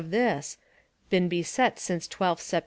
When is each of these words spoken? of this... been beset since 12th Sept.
of 0.01 0.09
this... 0.09 0.57
been 1.11 1.29
beset 1.29 1.77
since 1.77 2.07
12th 2.07 2.39
Sept. 2.39 2.59